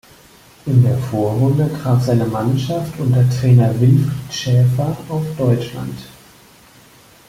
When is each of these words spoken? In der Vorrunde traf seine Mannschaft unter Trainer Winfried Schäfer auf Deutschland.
In 0.65 0.81
der 0.81 0.97
Vorrunde 0.97 1.71
traf 1.71 2.01
seine 2.03 2.25
Mannschaft 2.25 2.97
unter 2.99 3.23
Trainer 3.29 3.79
Winfried 3.79 4.33
Schäfer 4.33 4.97
auf 5.09 5.23
Deutschland. 5.37 5.99